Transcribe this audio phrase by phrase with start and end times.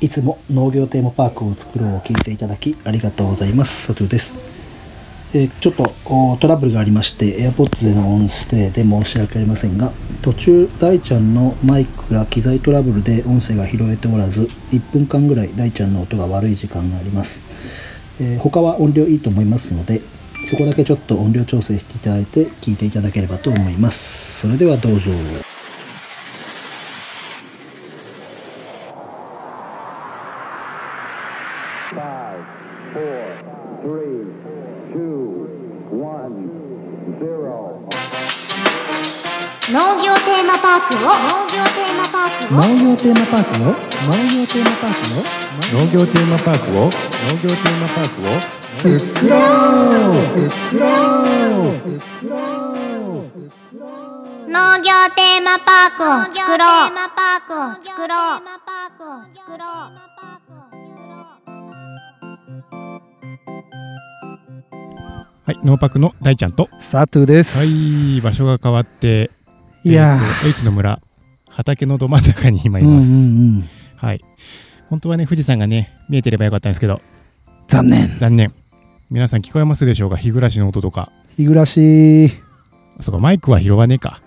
[0.00, 3.88] いつも農業テーマパークを作ろうを聞いていただきありがとうございます。
[3.88, 4.36] 佐藤です。
[5.34, 5.92] えちょっと
[6.40, 9.92] トラブルがありまして AirPods での音声で申し訳ありませんが
[10.22, 17.42] 途中大ちゃんのマイクが機材トラブルで音声が拾えておらず1分間ぐらい大ちゃんの音が悪い時間があります、
[18.22, 20.00] えー他は音量いいと思いますので
[20.48, 25.10] そこだけちょっと音量調整していただいて聞いていただければと思いますそれではどうぞ
[42.98, 45.22] テーマパークの農業テーマパークの
[45.78, 46.90] 農業テーマパークを農
[47.42, 48.34] 業テーマパークを
[48.78, 48.88] 作
[49.28, 50.18] ろう。
[50.56, 50.86] 作ろ
[51.62, 52.00] う。
[52.10, 53.80] 作ろう。
[54.50, 56.58] 農業テーマパークを作ろう。
[56.58, 58.42] テーマパークを作ろう。
[59.36, 59.68] 作ろう。
[65.44, 67.58] はいノーパクの大ちゃんとサトゥです。
[67.58, 69.30] はい場所が変わって
[69.84, 71.00] いやえーと H の村
[71.58, 74.24] 畑のど真ん中に今いー、ます、うんうんうんはい
[74.88, 77.00] 本当はね富士山がね見えてればよかったんですけど
[77.66, 78.16] 残念。
[78.16, 78.54] 残念
[79.10, 80.16] 皆さん聞こえますでしょうか？
[80.16, 82.28] 日暮らしの音とか日暮らし、
[83.00, 84.22] そうかマイクは拾わねえか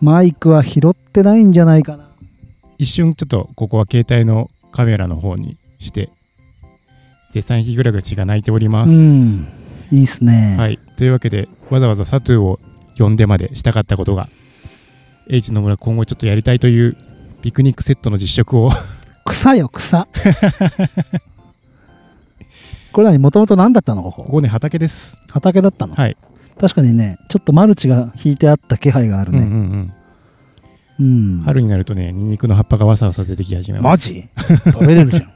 [0.00, 2.08] マイクは拾ってないんじゃないかな。
[2.76, 6.10] 一瞬ちょっとここは携帯のカメラの方にして
[7.30, 9.46] 絶賛日暮らしが鳴いておりまうす、ん。
[9.92, 10.56] いいっすね。
[10.58, 10.78] はい。
[10.96, 12.58] というわけで、わざわざサトゥを
[12.98, 14.28] 呼んでまでしたかったことが、
[15.28, 16.96] H の村今後ちょっとやりたいという
[17.42, 18.70] ピクニックセットの実食を
[19.24, 20.06] 草よ、草。
[22.92, 24.02] これ何もともと何だったの？
[24.02, 24.22] ここ。
[24.24, 25.18] ここね、畑です。
[25.28, 26.16] 畑だったの、はい。
[26.60, 29.44] 確かにね、ちょっとマルチが引いてあった気配があるうんうん
[29.86, 29.92] ね。
[30.98, 31.36] うん。
[31.36, 31.42] うん。
[31.42, 34.12] 春になるとね、ニンニクの葉っぱがわさわさ出てき始めます。
[34.12, 34.28] マジ？
[34.72, 35.28] 食べれるじゃん。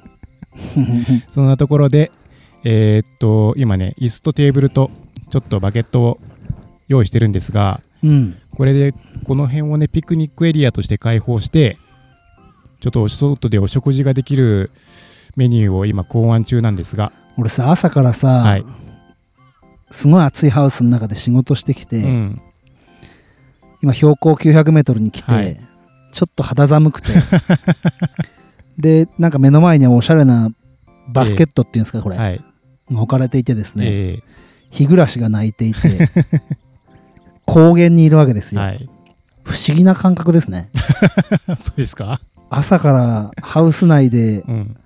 [1.30, 2.12] そんなところで、
[2.64, 4.90] えーっと、今ね、椅子とテーブルと、
[5.30, 6.20] ちょっとバケットを
[6.88, 8.36] 用意してるんですが、うん。
[8.58, 8.92] これで、
[9.24, 11.78] この辺をね、ピクニックエリアとして開放して、
[12.80, 14.72] ちょっとお外でお食事ができる
[15.36, 18.64] メニューを今考案中なんですが、俺さ、朝からさ、はい。
[19.92, 22.42] すごい暑いハウスの中で仕事してきて、うん。
[23.80, 25.60] 今標高900メートルに来て、はい。
[26.10, 27.12] ちょっと肌寒くて。
[28.76, 30.50] でなんか目の前にはおしゃれな
[31.12, 32.40] バスケットっていうんですかこれ、はい。
[32.90, 34.18] が置かれていてですね、え
[34.70, 36.10] 日暮らしが鳴いていて
[37.50, 38.88] 高原にいるわけですよ、ーはい。
[39.42, 40.68] 不思議な感覚ですね
[41.58, 42.20] そうですか？
[42.50, 44.76] 朝からハウス内でうん。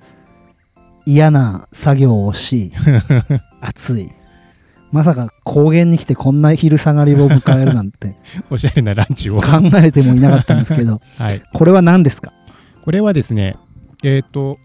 [1.05, 2.71] 嫌な作業をし
[3.61, 4.13] 暑い
[4.93, 8.15] まさか高原に来てこんな昼下がりを迎えるなんて
[8.51, 9.41] おしゃれなランチを。
[9.43, 11.43] 考えてもいなかったんですけどはい。
[11.53, 12.33] これは何ですか？
[12.85, 13.57] これはですね、
[14.05, 14.59] えっ、と、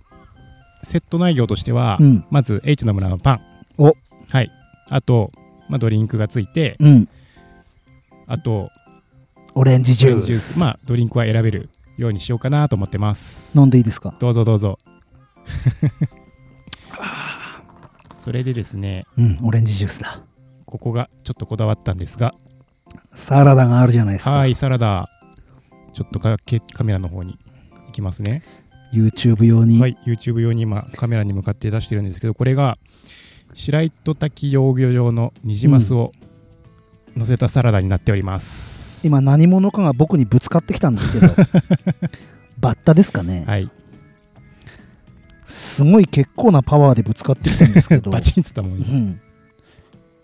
[0.83, 3.41] セット内容としては、うんまず H の村のパン。
[3.79, 3.95] お
[4.31, 4.51] はい。
[4.91, 5.31] あと、
[5.69, 7.09] まあ、ドリンクがついて、うん
[8.27, 8.69] あと、
[9.55, 10.59] オレンジジュース。
[10.59, 13.57] まあ、ドリンクは選べるようにしようかなと思ってます。
[13.57, 14.15] 飲んでいいですか？
[14.19, 14.77] どうぞどうぞ。
[18.13, 20.21] それでですね、うん、オレンジジュースだ。
[20.65, 22.35] ここがちょっとこだわったんですが、
[23.15, 24.31] サラダがあるじゃないですか。
[24.31, 25.09] はい、サラダ、
[25.93, 27.37] ちょっとかけカメラの方に
[27.87, 28.43] 行きますね。
[28.93, 29.79] YouTube 用に？
[29.79, 32.77] はい、YouTube 用に今カメラに向かって出してるんですけどこれが
[33.53, 36.11] 白糸滝養魚場のニジマスを
[37.17, 41.33] 乗せたサラダになっております、今何者かが僕にぶつかってきたんですけど、
[42.59, 43.69] バッタですかね、はい。
[45.47, 48.85] すごい結構なパワーでぶつかってきたんですけど、バチンっつったもんね。
[48.87, 49.21] うん、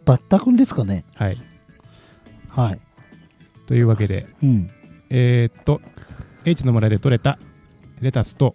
[0.06, 1.04] バッタくんですかね。
[1.16, 1.38] はい。
[2.50, 2.80] はい。
[3.66, 4.70] というわけでうん。
[5.10, 5.82] えーっと
[6.46, 7.40] H の村で採れた
[8.02, 8.54] レタスと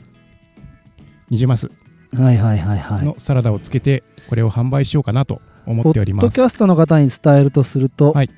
[1.31, 1.71] ニジマス
[2.13, 3.05] はいはいはいはい。
[3.05, 5.41] のサラダをつけてこれを販売しようかなと
[5.71, 6.27] 思ポっております。
[6.27, 8.31] ッドキャストの方に伝えるとすると、はい。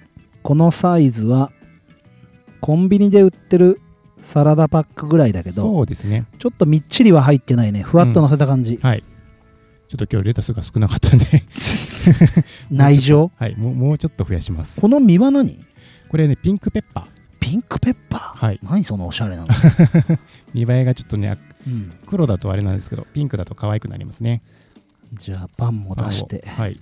[0.43, 1.53] このサイズは
[2.61, 3.81] コンビニで売ってる
[4.21, 6.27] サラダパックぐらいだけど、そうですね。
[6.39, 7.83] ちょっとみっちりは入ってないね。
[7.83, 8.79] ふわっと乗せた感じ。
[8.83, 9.05] はい。
[9.89, 11.27] ちょっと今日レタスが少なかったんで。
[12.71, 13.31] 内情？
[13.37, 13.57] はい。
[13.57, 14.81] もうもうちょっと増やします。
[14.81, 15.59] この実は何？
[16.09, 17.21] これねピンクペッパー。
[17.41, 18.61] ピンクペッパー、はい。
[18.63, 19.49] 何そのおしゃれなの、
[20.55, 21.37] 見栄えがちょっとね
[21.67, 21.91] うん。
[22.07, 24.43] 黒だとあれなんですけどピンクだと可愛くなりますね。
[25.15, 26.45] じゃあパンも出して。
[26.47, 26.79] はい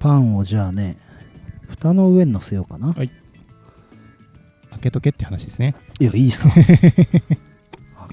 [0.00, 0.96] パンをじゃあね
[1.68, 3.10] 蓋の上に乗せようかな、はい。
[4.70, 5.74] 開けとけって話ですね。
[6.00, 6.48] いやいいさ。
[6.56, 6.62] 開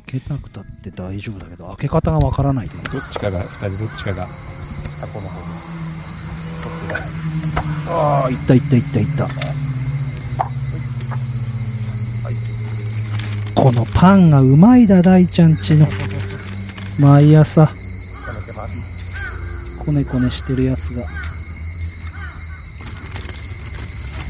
[0.05, 4.27] けたくたって大丈夫だけど開け方がわからないとどっちかが蓋でどっちかが
[5.01, 5.67] 箱の方です。
[7.89, 9.29] ああいったいったいったいった。
[13.55, 15.87] このパンがうまいだ大ちゃんちの
[16.99, 17.69] 毎朝。
[19.79, 21.03] こねこねしてるやつが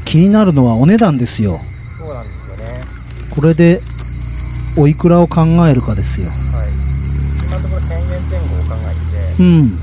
[0.08, 1.60] 気になるのはお値段ですよ。
[1.98, 2.80] そうなんですよね。
[3.28, 3.82] これで
[4.78, 6.28] おいくらを考えるかですよ。
[6.28, 6.68] はい。
[7.44, 9.78] 今のところ1000円前後を考えて、うん。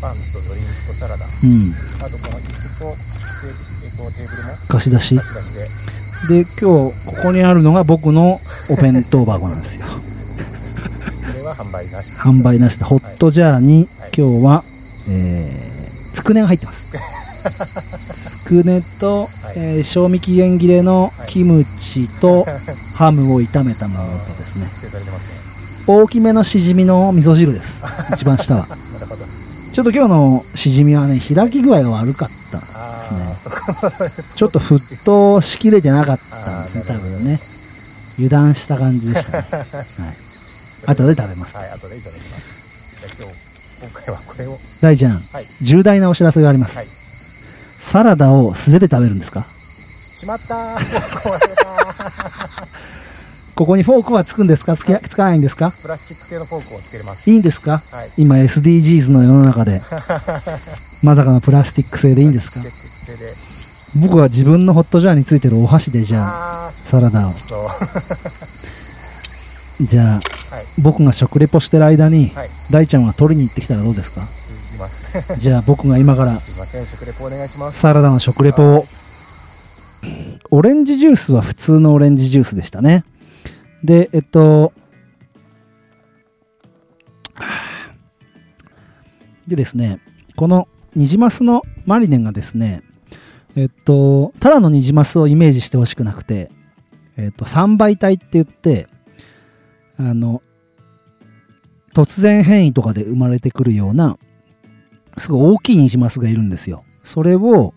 [0.00, 1.24] パンとドリンクとサラダ。
[1.24, 1.74] うん。
[2.00, 2.96] あとこの椅子と
[3.40, 4.56] テーテーブルも。
[4.66, 5.16] 貸し出し。
[5.16, 5.68] 貸し出し
[6.28, 6.42] で。
[6.42, 9.86] で今日ここにあるのが僕のお弁当箱なんですよ。
[9.86, 12.12] これは販売なし。
[12.14, 12.84] 販売なしで。
[12.84, 14.10] ホットジャーにはい。
[14.16, 14.64] 今日は、
[15.08, 16.86] えー、つくねが入ってます。
[16.90, 16.96] つ
[18.52, 19.30] くねと、はい。
[19.56, 22.46] えー賞味期限切れのキムチと
[22.94, 24.66] ハムを炒めたものとですね。
[25.86, 27.82] 大きめのしじみの味噌汁です。
[28.12, 28.68] 一番下は。
[29.72, 37.40] ちょっと今日のしじみはね開き具合が悪かったですあねちょっと沸騰しきれてなかったんですね多分ね。
[38.16, 39.66] 油断した感じでしたね、 はい、
[40.86, 41.56] 後で食べます。
[41.56, 42.42] はい後でいただきます。
[43.18, 43.34] 今日
[43.80, 44.60] 今回はこれを。
[44.80, 45.46] 大ちゃんはい。
[45.62, 47.01] 重大なお知らせがあります、はい
[47.82, 49.44] サラダを素手で食べるんですか？
[50.18, 50.54] しまった。
[50.54, 51.64] ー忘れた
[53.54, 54.76] ここにフォークはつくんですか？
[54.76, 55.72] つけつかないんですか？
[55.82, 57.28] プラスチック製のフォークをつけれます。
[57.30, 57.82] いいんですか？
[57.90, 58.10] はい。
[58.16, 59.82] 今 SDGs の世の中で
[61.02, 62.60] まさかのプラスチック製でいいんですか？
[63.96, 67.32] 僕は自分のホットジャーについてるお箸でじゃああサラダを。
[69.82, 70.20] じゃ
[70.50, 70.64] あはい。
[70.78, 72.50] 僕が食レポしてる間にはい。
[72.70, 74.28] 大ちゃんは取りに行ってきたらどうですか？
[74.82, 75.04] ます。
[75.10, 77.78] す じゃあ僕が今からいません食レポお願いします。
[77.78, 78.86] サラダの食レポを。
[80.50, 83.04] オレンジジュースは普通のオレンジジュースでしたね。
[83.84, 84.72] でえっと
[89.46, 90.00] でですね
[90.36, 92.82] このニジマスのマリネがですね
[93.56, 96.50] えっとただのニジマスをイメージしてほしくなくて
[97.16, 98.88] えっと3倍体って言って
[99.98, 100.42] あの
[101.94, 104.18] 突然変異とかで生まれてくるような
[105.18, 106.84] すごい大きいニジマスがいるんですよ。
[107.04, 107.74] それを、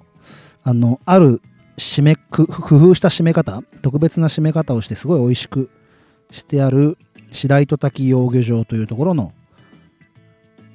[0.64, 1.42] あの、ある
[1.78, 5.70] 締め、工夫した締め方、特別な締め方をしてすごい美味しく
[6.32, 6.98] してある
[7.32, 9.34] 白糸滝養魚場というところの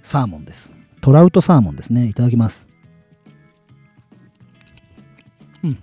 [0.02, 0.72] サーモンです。
[1.00, 2.06] トラウトサーモンですね。
[2.06, 2.66] いただきます。
[5.64, 5.78] うん。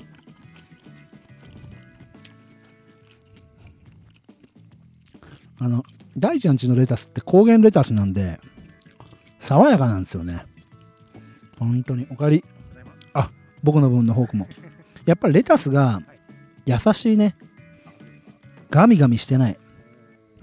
[5.60, 5.84] あの、
[6.18, 8.40] 大ちゃんちのレタスって高原レタスなんで、
[9.40, 10.46] 爽やかなんですよね。
[11.59, 12.07] 本当に。
[12.09, 12.45] おかえり。
[13.13, 13.31] あ、
[13.63, 14.48] 僕の分のフォークも。
[15.06, 16.01] やっぱりレタスが
[16.65, 17.36] 優しいね。
[18.69, 19.57] ガミガミしてない。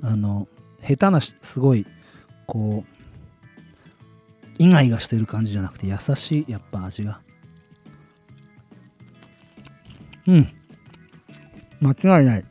[0.03, 0.49] あの、
[0.83, 1.87] 下手なし、すごい、
[2.47, 2.95] こう、
[4.59, 7.21] イガイガしてる感じじゃなくて優しい、やっぱ味が。
[10.27, 10.49] うん。
[11.81, 12.45] 間違いない。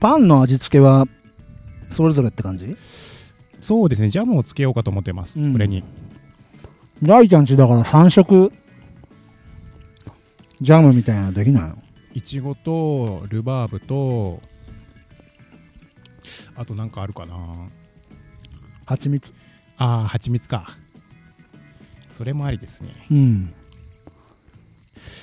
[0.00, 1.06] パンの味付けは
[1.90, 2.76] それぞれって感じ？
[3.66, 4.10] そうですね。
[4.10, 5.52] ジャムをつけようかと思ってます、うん。
[5.52, 5.82] これに。
[7.02, 8.52] 大ちゃんちだから3色。
[10.60, 11.76] ジャムみたいなのできないの？
[12.14, 14.40] いちごとルバーブと
[16.54, 17.34] あとなんかあるかな。
[18.84, 19.34] 蜂蜜。
[19.78, 20.68] あー蜂蜜か。
[22.08, 22.90] それもありですね。
[23.10, 23.52] うん。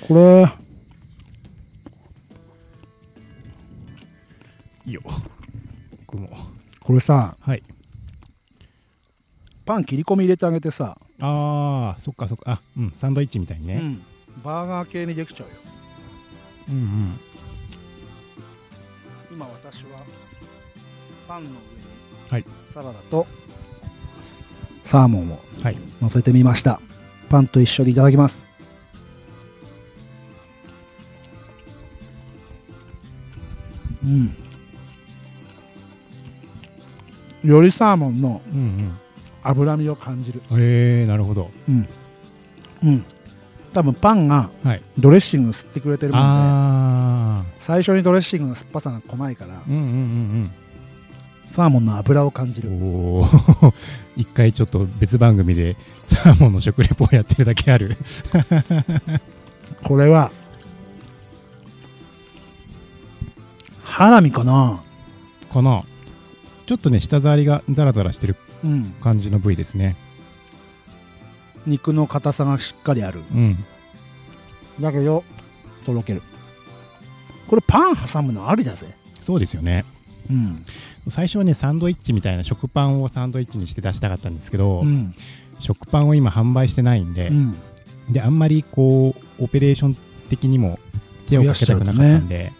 [0.05, 0.51] これ。
[4.85, 5.01] いいよ。
[6.07, 6.29] 僕も
[6.81, 7.37] これさ。
[7.39, 7.63] はい
[9.65, 12.51] パン切り込み入れてあげてさ、あーそっかそっか。
[12.53, 14.01] あうんサンドイッチみたいにね、うん、
[14.43, 15.55] バーガー系にできちゃうよ。
[16.69, 17.19] うん、うん。
[19.33, 19.99] 今私は
[21.27, 21.59] パンの上に
[22.29, 22.45] はい。
[22.73, 23.25] サラダと
[24.83, 25.77] サーモンをはい。
[26.01, 26.81] 乗せてみました。
[27.29, 28.43] パンと一緒にいただきます。
[34.03, 34.35] うん。
[37.45, 38.97] よりサーモンのうん
[39.43, 41.87] 脂身を感じるうんへえなるほどうん
[42.83, 43.05] うん
[43.73, 44.49] 多分パンが
[44.99, 50.51] ドレッシング吸ってくれてるもんであ最初にドレッシングの酸っぱさが来ないからーうんうんうん
[51.53, 53.23] サーモンの脂を感じるお
[54.17, 57.95] 一回ちょっと別番組でサーモンの食レポをやってるだけある
[59.83, 60.31] これは
[63.83, 64.81] 花見かな
[65.51, 65.83] かな
[66.65, 68.35] ちょっとね舌触りがザラザラしてる
[69.01, 69.95] 感じの部位ですね。
[71.65, 73.21] 肉の硬さがしっかりある。
[73.33, 73.63] うん。
[74.79, 75.23] だけど
[75.85, 76.21] とろける。
[77.47, 78.95] これパン挟むのありだぜ。
[79.21, 79.85] そうですよね。
[80.29, 80.65] うん。
[81.07, 85.13] 最初はねサンドイッチみたいな食パンをサンドイッチにして出したかったんですけど、うん。
[85.59, 87.55] 食パンを今販売してないんで、うん。
[88.09, 89.97] であんまりこうオペレーション
[90.29, 90.79] 的にも
[91.29, 92.51] 手をかけたくなかったんで、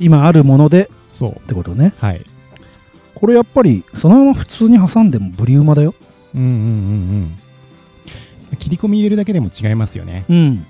[0.00, 1.32] 今あるものでそう。
[1.32, 1.92] ってことね。
[1.98, 2.22] はい
[3.14, 5.94] これやっぱりそのまま普通に挟んでもブリうまだよ。
[6.34, 6.54] うんうんうん
[8.50, 8.56] うん。
[8.58, 10.24] 切り込み入れるだけでも違いますよね。
[10.28, 10.66] うん。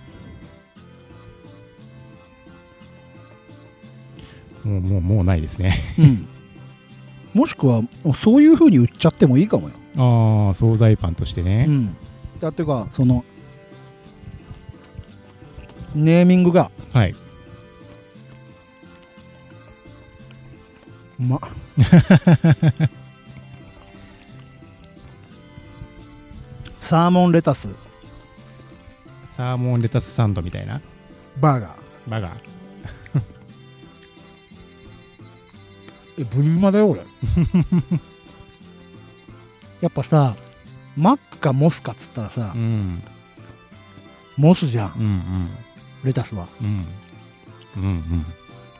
[4.65, 5.75] もうもうもうないですね。
[5.99, 6.29] うん。
[7.35, 7.83] もしくは
[8.17, 9.75] そういう風に売っちゃってもいいかもよ。
[9.97, 11.97] ああ惣菜パンとしてね、ん。
[12.41, 13.25] だってかその
[15.95, 17.15] ネーミングがはい。
[21.21, 21.41] うまっ
[26.81, 27.69] サーモンレタス
[29.25, 30.81] サーモンレタスサンドみたいな？
[31.41, 32.35] バーガーバガー。
[36.21, 37.01] えブリうまだよ俺
[39.81, 40.37] やっぱさ
[40.97, 43.03] マックかモスかっつったらさ、うん。
[44.37, 45.49] モスじゃんうん
[46.05, 46.87] レタスはうん。
[47.77, 47.83] うん。
[47.83, 48.27] うんうん。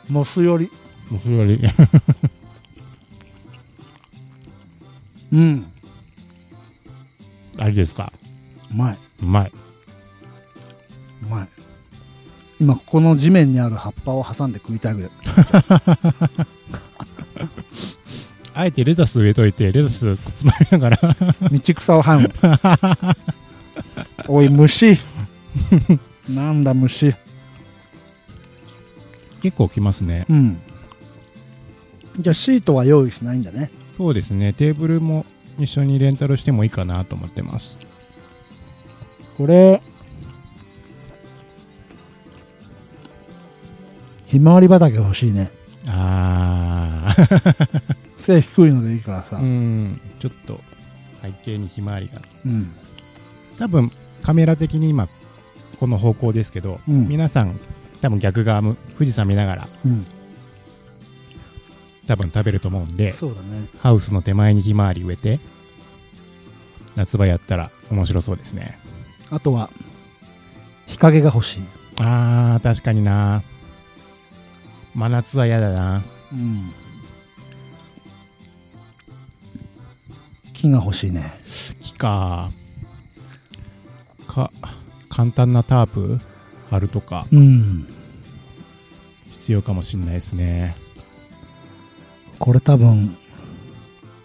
[0.07, 0.71] モスより
[1.09, 1.59] もうそれより
[5.33, 5.65] うん。
[7.57, 8.11] あれですか？
[8.71, 8.97] うまい。
[9.21, 9.51] うまい。
[11.23, 11.47] うまい。
[12.59, 15.11] 今ここの地面にある葉っぱを挟んで食いたいぐらい。
[18.57, 20.97] あえてレタス植えといて、レタスつまみながら。
[21.51, 22.31] 道草を這う
[24.31, 24.97] おい虫。
[26.29, 27.13] なんだ虫。
[29.41, 30.25] 結構きますね。
[30.29, 30.57] うん
[32.19, 34.51] じゃあシートは用意しないんだねそうですね。
[34.51, 35.25] テーブルも
[35.57, 37.77] 一緒にレンタルしてもいいかなと思ってます。
[39.37, 39.81] これ
[44.27, 45.49] ひまわり畑欲しいね
[45.89, 47.81] あー。
[48.21, 50.01] 背低いのでいいからさうん。
[50.19, 50.59] ちょっと
[51.21, 52.21] 背景にひまわりが。
[52.45, 52.71] うん
[53.57, 53.91] 多分
[54.21, 55.07] カメラ的に今
[55.79, 57.57] この方向ですけど、うん皆さん
[58.01, 60.05] 多分逆側む富士山見ながらうん
[62.07, 63.67] 多分食べると思うんでそうだね。
[63.79, 65.39] ハウスの手前にひまわり植えて
[66.95, 68.77] 夏場やったら面白そうですね。
[69.31, 69.69] あとは
[70.87, 71.63] 日陰が欲しい。
[71.99, 73.43] あー確かにな。
[74.93, 76.03] 真夏は嫌だな。
[76.31, 76.71] うん。
[80.53, 81.33] 木が欲しいね。
[81.81, 82.49] 木か。
[84.27, 84.51] か
[85.09, 86.19] 簡単なタープ
[86.69, 87.87] 貼るとかうん。
[89.31, 90.75] 必要かもしんないですね
[92.39, 93.17] これ多分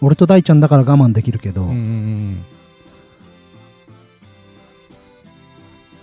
[0.01, 2.45] 俺と大ちゃんだから我慢できるけど、うんうんうん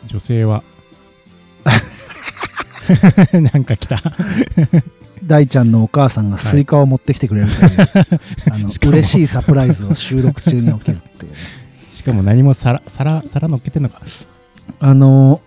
[0.06, 0.62] 女性は。
[3.52, 3.98] なんか来た。
[5.22, 7.70] 大ちゃんのお母さんがスイカを持ってきてくれるという、
[8.50, 8.92] あの しかも。
[8.92, 11.32] 嬉しいサプライズを収録中に起きるっていう。
[11.32, 11.38] ね、
[11.94, 14.00] しかも何も皿皿皿乗っけてんのか。
[14.80, 15.42] あの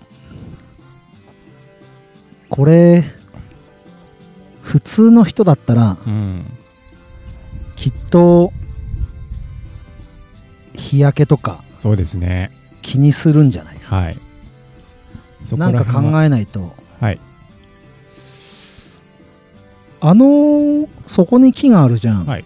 [2.49, 3.03] これ
[4.71, 6.45] 普通の人だったらうん
[7.75, 8.53] きっと
[10.73, 12.51] 日焼けとかそうですね。
[12.81, 14.17] 気にするんじゃないはい。
[15.57, 16.73] なんか考えないと。
[17.01, 17.19] はい。
[19.99, 22.45] あのそこに木があるじゃん、はい。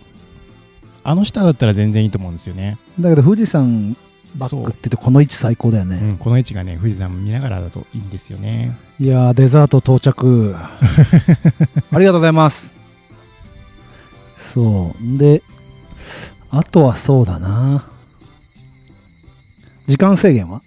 [1.03, 3.95] あの下だったら全然いいと思うんですよね、だけど富士山
[4.37, 8.77] バックって言ってこの位置最高だよね、うん、この位置がね富士山見ながらだといいんですよね。
[8.99, 10.55] いやーデザート到着。
[11.91, 12.73] ありがとうございます。
[14.37, 15.17] そう。
[15.17, 15.41] で
[16.49, 17.85] あとはそうだな。
[19.87, 20.61] 時間制限は？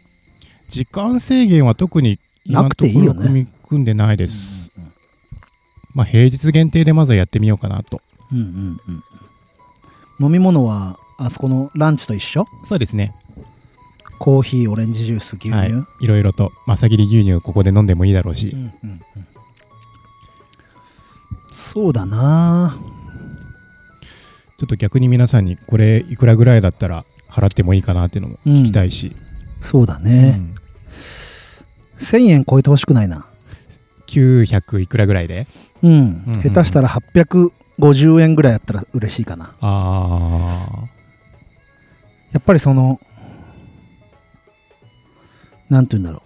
[0.68, 4.70] 時間制限は特に今のとこなくていいよねろ組み組んでないです、
[5.94, 8.00] まあ平日限定でまずはやってみようかなと。
[8.32, 8.80] うんうん
[10.20, 10.24] うん。
[10.26, 12.44] 飲み物はあそこのランチと一緒？
[12.64, 13.14] そうですね
[14.18, 15.72] コーヒーオレンジジュース牛乳、はい。
[16.00, 18.72] いろいろとまさぎり牛乳ここで飲んでもいいだろうし、うんうんうん。
[21.52, 22.76] そうだな。
[24.58, 29.14] ちょっと逆に皆さんにこれいくらぐらいだったら払ってもいいかなっていうのも聞きたいし、
[29.60, 30.54] そうだうね、ん。
[31.98, 33.26] 1000円超えてほしくないな。
[34.08, 35.46] 900いくらぐらいで？
[35.82, 39.52] うん、うんうん下手したら850円ぐらいやったら嬉しいかな。
[39.60, 40.66] あ
[42.32, 43.00] やっぱりその
[45.70, 46.22] なんて言うんだろ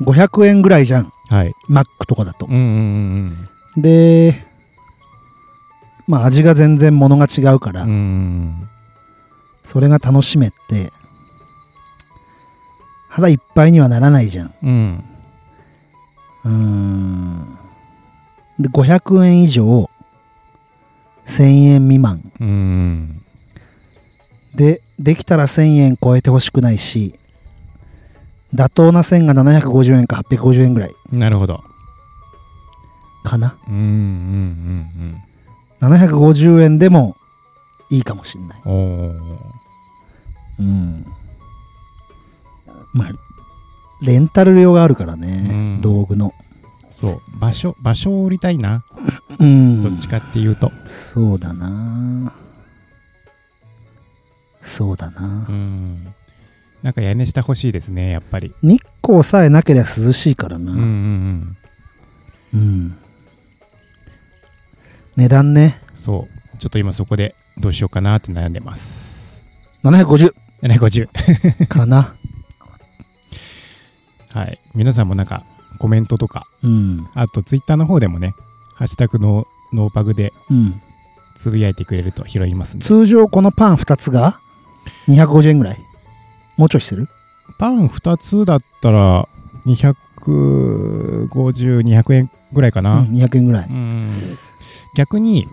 [0.00, 0.04] う。
[0.04, 1.12] 500円ぐらいじゃん。
[1.30, 1.52] あはい。
[1.68, 2.46] マックとかだと。
[2.46, 2.62] うんうん
[3.76, 4.34] うんで
[6.06, 8.68] まあ味が全然物が違うから、うんうん
[9.64, 10.92] それが楽しめて
[13.08, 14.54] 腹いっぱいにはならないじゃん。
[14.62, 15.04] うん。
[16.44, 17.58] うーん。
[18.58, 19.88] で500円以上
[21.26, 22.20] 1000円未満。
[22.40, 23.22] うん
[24.54, 27.14] でできたら1000円超えてほしくないし
[28.54, 31.62] 妥当な線が750円か850円ぐらいなるほど。
[33.24, 35.16] かなうんうん
[35.80, 37.16] 750円でも
[37.90, 39.08] いいかもしんないうんうん。
[39.08, 39.16] おー。
[40.60, 41.04] うん
[42.92, 43.10] まあ
[44.02, 46.32] レンタル料があるからね、うん道具の
[46.90, 47.20] そう。
[47.38, 48.84] 場所、場所を売りたいな。
[49.38, 50.70] うんどっちかっていうと。
[51.14, 52.32] そうだな
[54.62, 56.06] そうだなうん。
[56.82, 58.52] なんか屋根下欲しいですね、やっぱり。
[58.62, 61.56] 日光さえなければ涼しいからなうんうんうん。
[62.54, 62.94] うん
[65.16, 66.58] 値段ねそう。
[66.58, 69.42] ちょっと今そこでどうしようかなって悩んでます。
[69.84, 71.66] 750 750。
[71.66, 72.14] かな
[74.32, 74.58] はい。
[74.74, 75.44] 皆さんもなんか
[75.78, 78.32] コメントとか、うんあとツイッターの方でもね、
[78.76, 80.80] ハッシュタグのノーパグでうん
[81.36, 82.86] つぶやいてくれると拾いますんで。
[82.86, 84.38] 通常このパン2つが
[85.08, 85.78] 250円ぐらい。
[86.56, 87.08] もうちょいしてる？
[87.58, 89.26] パン2つだったら
[89.66, 91.28] 250、
[91.80, 93.00] 200円ぐらいかな。
[93.00, 93.68] うん、200円ぐらい。
[93.68, 94.38] うん。
[94.96, 95.46] 逆に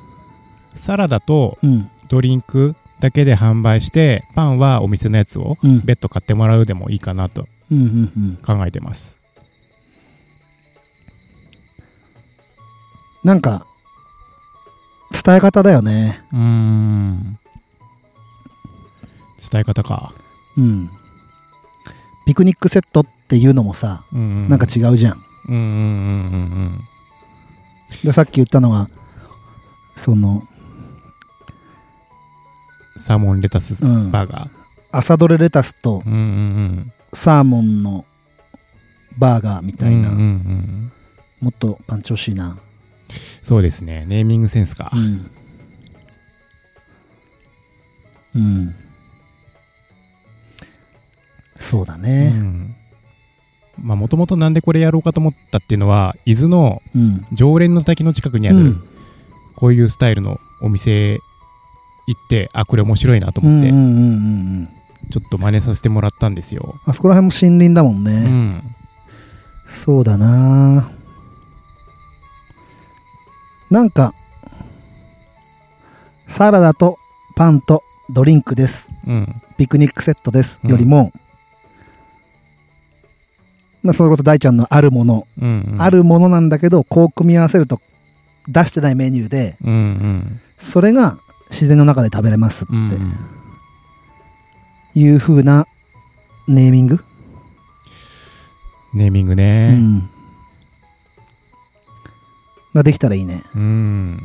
[0.75, 1.89] サラダとうん。
[2.09, 5.81] ドリンクだけで販売してパンはお店のやつをうん。
[5.85, 8.37] 別途買ってもらうでもいいかなとうんうんうん。
[8.57, 9.17] 考えてます。
[13.23, 13.65] なんか
[15.23, 16.21] 伝え方だよね。
[16.31, 17.37] うーん
[19.39, 20.13] 伝え方か。
[20.57, 20.89] うん。
[22.25, 24.49] ピクニックセットっていうのもさ、うんうん。
[24.49, 25.17] なんか違うじゃん。
[25.49, 26.79] うんうんうんうんうん。
[28.03, 28.87] でさっき言ったのが
[29.95, 30.43] その
[32.97, 34.11] サーモンレタスうん。
[34.11, 34.49] バーガー。
[34.91, 38.05] 朝どれレタスとうんうんサーモンの
[39.17, 40.91] バーガーみうんたいな、うんうんうん。
[41.41, 42.57] もっとパンチ欲しいな。
[43.41, 44.05] そうですね。
[44.07, 44.91] ネーミングセンスか。
[44.93, 45.31] うん。
[48.35, 48.75] うん
[51.59, 52.75] そうだうねん。
[53.81, 57.25] まあもともとなんでこれやろうかと思ったっていうのは伊豆のうん。
[57.33, 58.83] 常連の滝の近くにあるうん。
[59.55, 61.13] こういうスタイルのお店
[62.07, 64.05] 行ってあこれ面白いなと思ってうんうんうんうんう
[64.63, 64.69] ん。
[65.11, 66.75] ちょっと真似させてもらったんですよ。
[66.85, 68.63] あそこら辺も森林だもんうね、ん。
[69.67, 70.89] そうだな。
[73.71, 74.13] なんか
[76.27, 76.97] サラダと
[77.35, 78.87] パンとドリンクです。
[79.07, 79.27] うん。
[79.57, 80.59] ピクニックセットです。
[80.63, 81.11] うんよりも、
[83.83, 85.81] まあそれこそ大ちゃんのあるもの、うんうん。
[85.81, 87.79] あるものなんだけどこう組み合わせると
[88.47, 90.39] 出してないメニューでうんうん。
[90.57, 91.17] それが
[91.49, 92.97] 自然の中で食べれますっうんて。
[94.99, 95.65] いう風な
[96.47, 96.99] ネーミング、
[98.95, 100.01] ネーミングうねん。
[102.73, 103.43] ができたらいいね。
[103.55, 104.17] うん。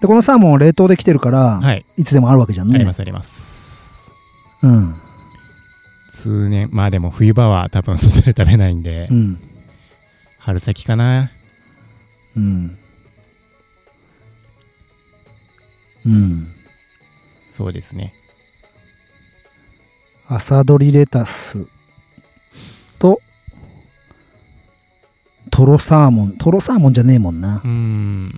[0.00, 1.84] でこのサーモンは冷凍できてるから、はい。
[1.96, 2.74] い、つでもあるわけじゃんね。
[2.74, 4.12] ありますあります。
[4.62, 4.94] うん
[6.14, 9.38] 通年まあでも冬場は多分外で食べないんでうん。
[10.38, 11.30] 春先かな。
[12.36, 12.70] うん。
[16.06, 16.46] うん。
[17.50, 18.12] そうですね。
[20.28, 21.66] 朝どりレタス
[22.98, 23.20] と
[25.50, 26.32] トロサーモン。
[26.36, 27.62] トロサーモンじゃねえもんな。
[27.64, 28.30] うん。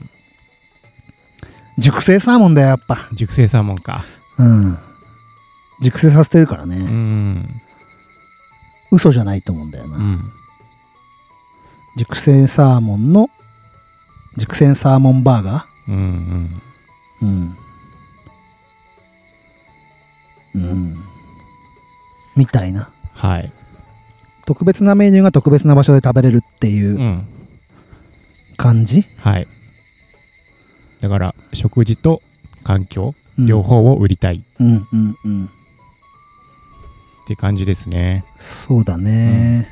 [1.78, 3.08] 熟成サーモンだよやっぱ。
[3.12, 4.04] 熟成サーモンか。
[4.38, 4.78] うん。
[5.82, 7.44] 熟成させてるからうね、ん
[8.92, 10.20] 嘘じゃないと思うんだよな、うん。
[11.96, 13.28] 熟成サーモンの
[14.36, 16.48] 熟成サーモンバーガうんうん。
[17.22, 17.54] ー
[20.54, 20.62] うん。
[20.62, 20.94] うん。
[22.36, 22.90] みたいな。
[23.14, 23.50] はい。
[24.46, 27.26] 特別なメニューが特別な場所で食べれるっていううん。
[28.56, 29.46] 感じ、はい。
[31.02, 32.20] だから食事と
[32.64, 33.46] 環境うん。
[33.46, 34.42] 両方を売りたい。
[34.60, 35.48] うんうんうん
[37.26, 39.66] って感じですね、そうだね。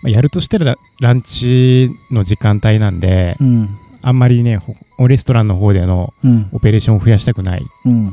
[0.00, 3.68] まあ、やるとしたらランチの時間帯なんでうん。
[4.00, 6.48] あんまりねほレストランの方でのうん。
[6.52, 7.64] オペレーションを増やしたくない。
[7.84, 8.12] うん。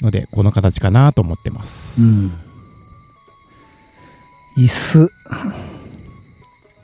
[0.00, 2.32] のでこの形かなと思ってます、うん。
[4.56, 5.10] 椅子。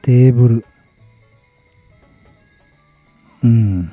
[0.02, 0.64] テーブル。
[3.44, 3.90] うん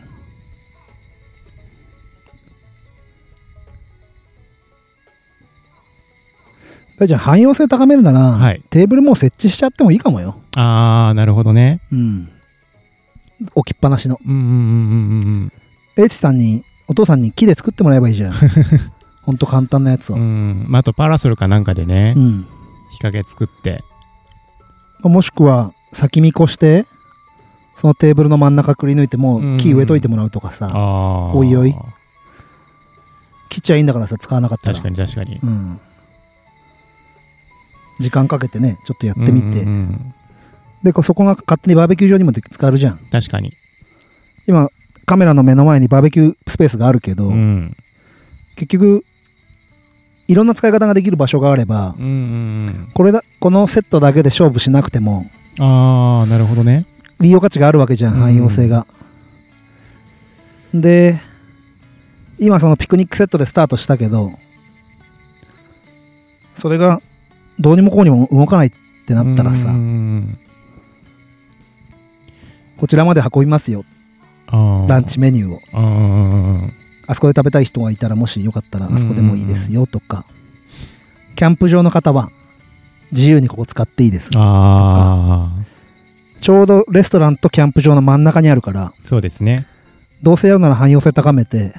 [7.00, 8.12] 大ちゃん汎用性高めるな。
[8.12, 8.62] ら、はい。
[8.70, 10.36] テーブルもう設置しちゃってもいいかもよ。
[10.58, 11.80] ああなるほどね。
[11.94, 12.28] うん。
[13.56, 14.18] 置きっぱなしの。
[14.26, 14.56] うんうんうんうんう
[15.46, 15.52] ん
[15.98, 18.34] エイチさんにお父さんに木で作ってもらえばいいじゃん。
[19.24, 20.16] ほんと簡単なやつを。
[20.16, 20.22] うん。
[20.22, 22.46] うんまあ、あとパラソルかなんかでね、うん。
[22.92, 23.82] 日陰作って。
[25.02, 26.86] もしくは先見越して
[27.78, 31.74] そのテーブルの真ん中くり抜いてもうんう木植えといてもらうとかさ、ああおいおい。
[33.50, 34.74] 切っちゃいいんだからさ使わなかったら。
[34.74, 35.40] 確かに確かに。
[35.42, 35.80] うん
[38.00, 40.14] 時間かけてねちょっとやってみて、うんうんうん
[40.84, 43.52] でこそこが勝手にバーベキュー場にも使えるじゃん確かに。
[44.48, 44.70] 今
[45.06, 47.70] カメラの目の前にバーベキュースペースがあるけど、うん。
[48.56, 49.04] 結局
[50.30, 52.16] いろんな使い方ができる場所があればうんうんう
[52.70, 52.88] ん。
[52.94, 55.26] これだこのセットだけで勝負しなくても
[55.60, 56.86] ああ、なるほどね。
[57.20, 58.86] 利用価値があるわけじゃんうん汎用性が、
[60.74, 61.20] で
[62.40, 64.30] 今そのピクニックセットでスタートしたけど
[66.56, 67.02] それが
[67.60, 68.72] どうにもこうにも動かないっ
[69.08, 69.74] てなったらさ、
[72.78, 73.84] こちらまで運びますよ。
[74.88, 75.60] ランチメニューを。
[77.08, 80.26] あそこで食べたい人がいたらもしよかったらあそこでもいいですよとか、
[81.36, 82.30] キャンプ場の方は
[83.12, 84.30] 自由にここ使っていいです。
[84.36, 85.50] あ
[86.42, 89.66] ちょうどレストランとキャンプ場の真ん中にあるからー、そうですね。
[90.24, 91.74] どうせやるなら汎用性高めて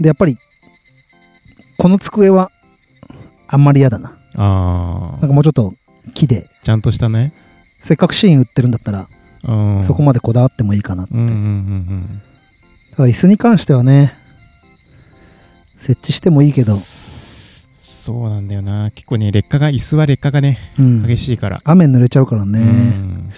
[0.00, 0.36] でやっぱり
[1.78, 2.50] この机は
[3.48, 4.10] あんまり嫌だな。
[4.10, 4.16] うん。
[4.36, 5.74] ああなんか、もうちょっと
[6.14, 7.32] 木でちゃんとしたね。
[7.82, 9.08] せっかくシーン売ってるんだったら
[9.44, 9.84] うん。
[9.84, 12.22] そこまでこだわってもいいかなって、うんうんうん
[12.96, 14.14] ただ椅子に関してはね
[15.78, 16.80] 設置してもいいけど、うん。
[17.74, 18.90] そうなんだよな。
[18.92, 21.60] 結構ね、劣化が、椅子は劣化がね、うん激しいから。
[21.64, 23.30] 雨濡れちゃうからね、うん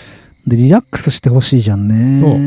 [0.47, 2.39] でリラックスしてほしいじゃんねそう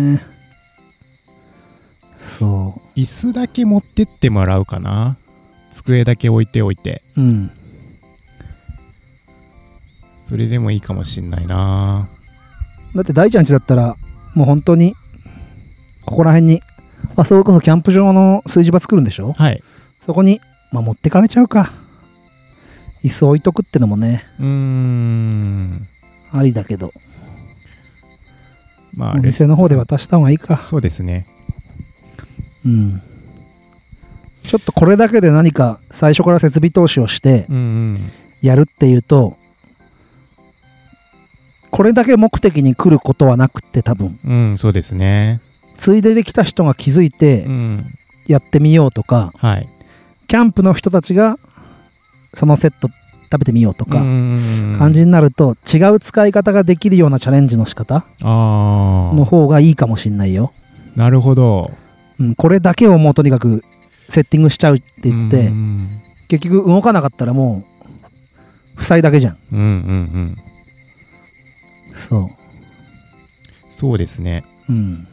[2.19, 5.17] そ椅子だけ持ってってもらうかな。
[5.71, 7.03] 机だけ置いておいて。
[7.17, 7.51] ううん
[10.31, 12.07] それでもいいかもしんないな。
[12.95, 13.97] だって大ちゃんちだったら
[14.33, 14.93] もう本当に
[16.05, 16.61] ここら辺に
[17.17, 19.33] あそれこそキャンプ場の炊事場作るんでしょ？
[19.33, 19.61] はい。
[20.05, 20.39] そこに、
[20.71, 21.69] まあ、持ってかれちゃうか
[23.03, 25.81] 椅子置いとくってのもねうーん。
[26.31, 26.93] ありだけど
[28.95, 31.25] まあ、お店の方で渡した方がいいかそうですね。
[32.65, 33.01] うん
[34.43, 37.59] ちょっとこれだけで何か最初から設備投資をしてうんう
[37.95, 37.99] ん。
[38.41, 39.35] やるっていうと
[41.71, 45.39] これだけ目的に来ることはなくって多分うん、そうですね。
[45.77, 47.85] ついでで来た人が気づいてうん。
[48.27, 49.67] やってみようとか、はい。
[50.27, 51.37] キャンプの人たちが
[52.33, 52.87] そのセット
[53.31, 60.53] 食べてみようとか感感じになると違う使い方ができるようなチャレンジの仕方あの方がいいかもしんないよ、
[60.95, 60.99] あ。
[60.99, 61.71] なるほど。
[62.19, 63.61] うん、これだけをもうとにかく
[64.09, 65.87] セッティングしちゃうって言ってうんうん
[66.27, 67.61] 結局動かなかったらも
[68.77, 70.35] う負債だけじゃんうんうんうん。
[72.01, 72.29] そ
[73.69, 74.43] そうですね。
[74.69, 75.07] ううん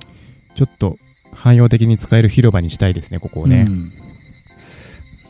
[0.55, 0.99] ちょっと
[1.33, 3.65] 汎用的に使える広場にしたいですね、ここをね。
[3.69, 3.91] うん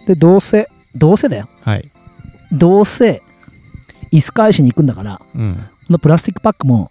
[0.07, 0.66] でどうせ
[0.97, 1.88] どうせだよはい。
[2.51, 3.21] どうせ
[4.11, 5.55] 椅子返しに行くんだからうん。
[5.87, 6.90] このプラスチックパックも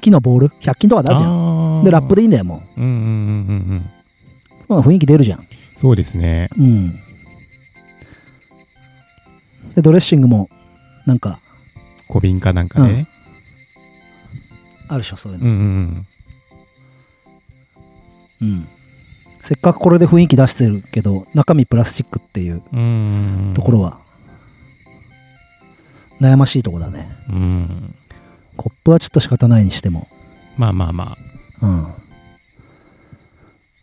[0.00, 3.82] 木のボール100均とかであるじゃんんでラップでいいんだよもううんうんうん
[4.70, 5.40] うん雰囲気出るじゃん
[5.76, 6.48] そうですね。
[6.58, 6.92] うん
[9.74, 10.48] でドレッシングも
[11.04, 11.38] なんか
[12.08, 13.06] 小瓶かなんかね。
[14.88, 15.58] あるでしょそういうの、うんうん
[18.42, 18.48] うん。
[18.48, 18.66] うん
[19.40, 22.62] せっかくこれで雰囲気出してるけど中身プラスチックっていう。
[23.54, 23.98] ところは
[26.18, 27.94] 悩ましいとこだねうん。
[28.56, 30.08] コップはちょっと仕方ないにしても
[30.56, 31.66] まあまあまあ。
[31.66, 31.86] うん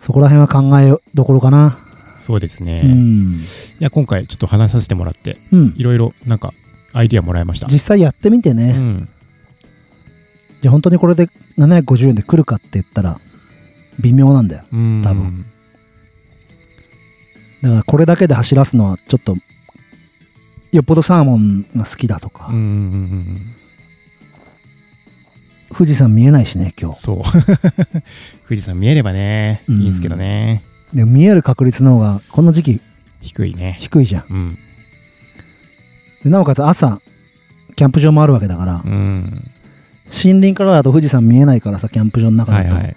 [0.01, 1.77] そこら辺は考えどころかな
[2.19, 2.81] そうですね。
[2.81, 3.35] いうん、
[3.79, 6.53] や、今回ちょっと話させてもらって、うん、いろいろなんか
[6.93, 7.67] アイディアもらいました。
[7.67, 9.09] 実際やってみてね、うん。
[10.61, 13.17] じゃあ本当にこれで750円で来るかって言ったら
[13.99, 15.01] 微妙なんだようん。
[15.03, 15.45] 多分
[17.63, 19.35] だからこれだけで走らすのはちょっと
[20.71, 22.49] よっぽどサーモンが好きだとか。
[25.73, 27.21] 富士山見えないしね今日そう。
[28.47, 30.61] 富士山見えればね、うんいいんですけどね。
[30.93, 32.81] で見える確率の方がこの時期
[33.21, 33.77] 低いね。
[33.79, 34.55] 低いじゃんうん。
[36.23, 36.99] でなおかつ朝
[37.75, 39.43] キャンプ場もあるわけだから、うん。
[40.11, 42.95] 森林からだと富士山見えないからさキャンプ場の中だと、はいはい。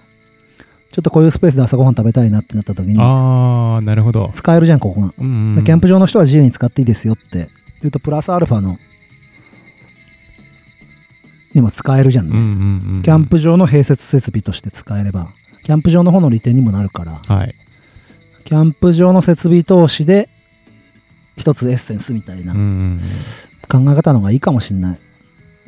[0.92, 4.30] ちょっとこういうスペースで朝ごはん食べたいなってなった時にああ、なるほど。
[4.34, 7.48] 使えるじゃんここが、うんうんキャンプ場の人は自由に使っていいですよって
[7.82, 8.76] 言うとプラスアルファの
[11.54, 12.40] にも使えるじゃんね、うんう
[12.92, 13.02] んうん。
[13.02, 15.26] キャンプ場の併設設備として使えれば
[15.64, 17.54] キャンプ場の方の利点にもなるからはい。
[18.44, 20.28] キャンプ場の設備投資で
[21.36, 22.58] 一つエッセンスみたいな考
[23.80, 24.98] え方の方がいいかもしんない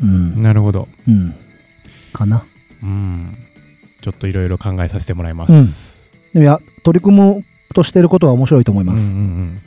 [0.02, 0.42] うんうん。
[0.42, 0.88] なるほど。
[1.08, 1.34] うん
[2.12, 2.42] かな
[2.82, 3.26] うん。
[4.02, 6.32] ちょっといろいろ考えさせてもらいます。
[6.32, 9.60] でもいや取り組もうとしてることは面白いと思います、うんうんうん。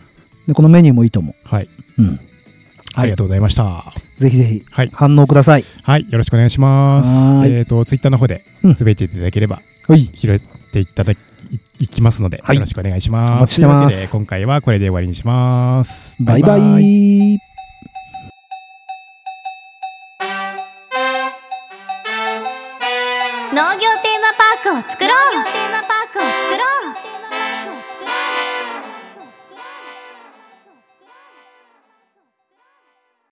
[0.47, 1.69] でこのメニューもいいと思はい。
[1.97, 2.19] ううん
[2.95, 3.63] ありがとうございました。
[3.65, 4.63] はぜひぜひい。
[4.93, 6.05] 反応くださいはい。
[6.09, 10.39] よろしくお願いしますえっと、ツイッターの方でうんつぶやいていただければ、はい拾っ
[10.71, 11.17] ていただき、
[11.79, 13.37] いきますので、はいよろしくお願いします。
[13.37, 16.15] お待ちしてますというわけで、今回はこれで終わりにします。
[16.23, 17.48] バイバイ
[23.51, 25.18] 農業テーマパークを作ろう